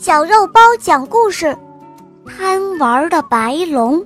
[0.00, 1.54] 小肉包讲故事，
[2.24, 4.02] 贪玩的白龙，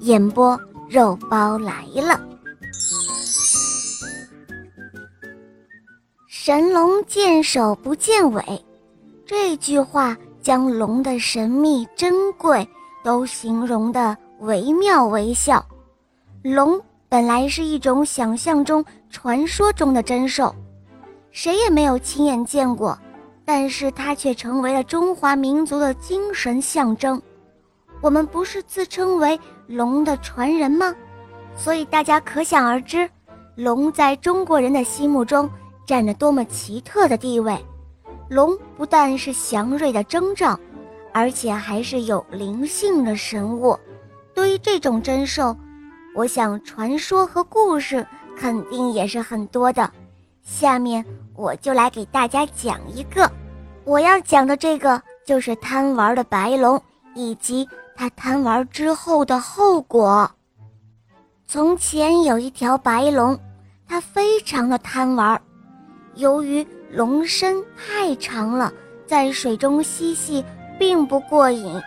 [0.00, 2.20] 演播肉包来了。
[6.26, 8.62] 神龙见首不见尾，
[9.24, 12.68] 这句话将龙的神秘珍贵
[13.02, 15.64] 都形容的惟妙惟肖。
[16.42, 16.78] 龙
[17.08, 20.54] 本来是一种想象中、传说中的珍兽，
[21.30, 22.98] 谁也没有亲眼见过。
[23.48, 27.20] 但是它却成为了中华民族的精神象征。
[28.02, 30.94] 我们不是自称为龙的传人吗？
[31.56, 33.08] 所以大家可想而知，
[33.54, 35.48] 龙在中国人的心目中
[35.86, 37.58] 占着多么奇特的地位。
[38.28, 40.60] 龙不但是祥瑞的征兆，
[41.14, 43.74] 而且还是有灵性的神物。
[44.34, 45.56] 对于这种珍兽，
[46.14, 49.90] 我想传说和故事肯定也是很多的。
[50.42, 51.02] 下面
[51.38, 53.30] 我就来给大家讲一个。
[53.84, 56.82] 我要讲的这个就是贪玩的白龙，
[57.14, 60.28] 以及他贪玩之后的后果。
[61.46, 63.38] 从前有一条白龙，
[63.86, 65.40] 它非常的贪玩，
[66.16, 68.70] 由于龙身太长了，
[69.06, 70.44] 在水中嬉戏
[70.76, 71.80] 并不过瘾，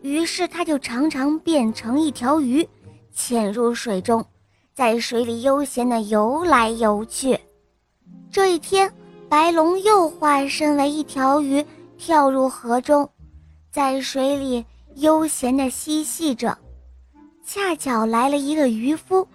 [0.00, 2.66] 于是它就常常变成一条鱼，
[3.12, 4.24] 潜入水中，
[4.72, 7.38] 在水里悠闲地游来游去。
[8.32, 8.90] 这一天。
[9.34, 11.66] 白龙又化身为一条鱼，
[11.98, 13.10] 跳入河中，
[13.68, 16.56] 在水里悠闲地嬉戏着。
[17.44, 19.26] 恰巧来了一个渔夫，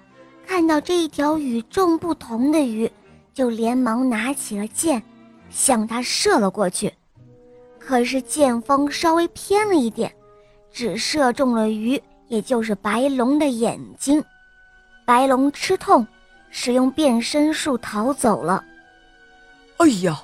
[0.47, 2.89] 看到这一条与众不同的鱼，
[3.33, 5.03] 就连忙拿起了箭，
[5.49, 6.93] 向它射了过去。
[7.77, 10.09] 可是箭锋稍微偏了一点，
[10.71, 14.23] 只射中了鱼，也就是白龙的眼睛。
[15.05, 16.07] 白龙吃痛，
[16.49, 18.63] 使用变身术逃走了。
[19.79, 20.21] 哎呀，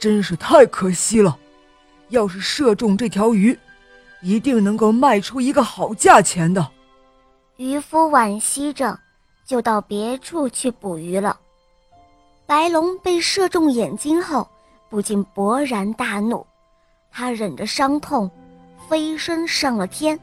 [0.00, 1.38] 真是太可惜了！
[2.08, 3.56] 要是射中这条鱼，
[4.20, 6.68] 一定能够卖出一个好价钱的。
[7.56, 8.98] 渔夫惋惜着，
[9.46, 11.38] 就到别处去捕鱼了。
[12.46, 14.48] 白龙被射中眼睛后，
[14.90, 16.44] 不禁勃然大怒，
[17.12, 18.28] 他忍着伤痛，
[18.88, 20.18] 飞身上了天，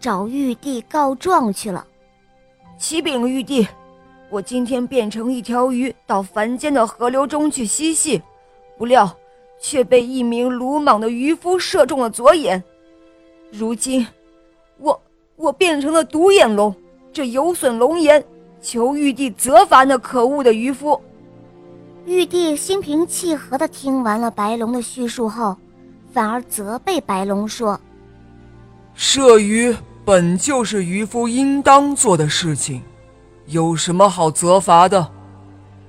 [0.00, 1.86] 找玉帝告状去了。
[2.76, 3.66] 启禀玉帝。
[4.28, 8.20] 我今天变成一条鱼，到凡间的河流中去嬉戏，
[8.76, 9.16] 不料
[9.60, 12.62] 却被一名鲁莽的渔夫射中了左眼。
[13.52, 14.04] 如今，
[14.78, 15.00] 我
[15.36, 16.74] 我变成了独眼龙，
[17.12, 18.22] 这有损龙颜，
[18.60, 21.00] 求玉帝责罚那可恶的渔夫。
[22.04, 25.56] 玉帝心平气和地听完了白龙的叙述后，
[26.12, 27.80] 反而责备白龙说
[28.94, 32.82] ：“射鱼本就是渔夫应当做的事情。”
[33.46, 35.12] 有什么好责罚的？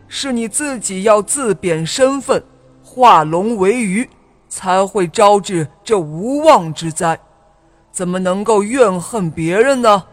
[0.08, 2.42] 是你自己要自贬身份，
[2.82, 4.10] 化龙为鱼，
[4.48, 7.20] 才会招致这无妄之灾。
[7.92, 10.04] 怎么能够怨恨别人呢？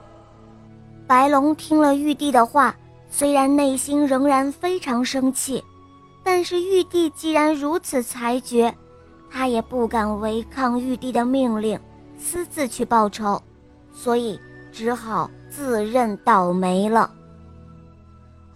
[1.07, 2.75] 白龙听了玉帝的话，
[3.09, 5.63] 虽然内心仍然非常生气，
[6.25, 8.75] 但是玉帝既然如此裁决，
[9.31, 11.79] 他也不敢违抗玉帝的命令，
[12.19, 13.41] 私自去报仇，
[13.93, 14.41] 所以
[14.73, 17.11] 只好自认倒霉了。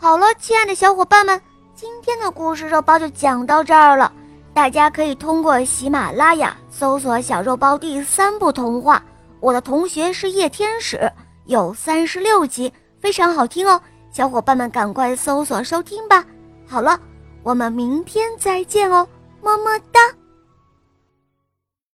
[0.00, 1.40] 好了，亲爱的小伙伴们，
[1.74, 4.12] 今天的故事肉包就讲到这儿了。
[4.54, 9.02] 大家可以通过喜马拉雅搜索“小肉包第三部童话”，
[9.40, 11.10] 我的同学是夜天使，
[11.46, 13.80] 有三十六集，非常好听哦。
[14.12, 16.24] 小伙伴们赶快搜索收听吧。
[16.64, 16.98] 好了，
[17.42, 19.04] 我们明天再见哦，
[19.42, 20.00] 么么哒。